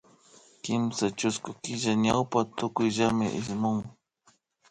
[0.63, 3.79] Kimsa chusku killa ñawpa tukuyllami ismun